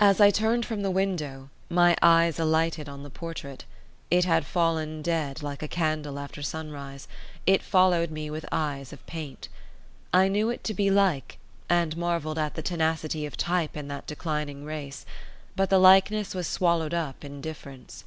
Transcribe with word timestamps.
As 0.00 0.20
I 0.20 0.32
turned 0.32 0.66
from 0.66 0.82
the 0.82 0.90
window, 0.90 1.48
my 1.70 1.96
eyes 2.02 2.40
alighted 2.40 2.88
on 2.88 3.04
the 3.04 3.10
portrait. 3.10 3.64
It 4.10 4.24
had 4.24 4.44
fallen 4.44 5.02
dead, 5.02 5.40
like 5.40 5.62
a 5.62 5.68
candle 5.68 6.18
after 6.18 6.42
sunrise; 6.42 7.06
it 7.46 7.62
followed 7.62 8.10
me 8.10 8.28
with 8.28 8.44
eyes 8.50 8.92
of 8.92 9.06
paint. 9.06 9.48
I 10.12 10.26
knew 10.26 10.50
it 10.50 10.64
to 10.64 10.74
be 10.74 10.90
like, 10.90 11.38
and 11.70 11.96
marvelled 11.96 12.38
at 12.38 12.56
the 12.56 12.62
tenacity 12.62 13.24
of 13.24 13.36
type 13.36 13.76
in 13.76 13.86
that 13.86 14.08
declining 14.08 14.64
race; 14.64 15.06
but 15.54 15.70
the 15.70 15.78
likeness 15.78 16.34
was 16.34 16.48
swallowed 16.48 16.92
up 16.92 17.24
in 17.24 17.40
difference. 17.40 18.02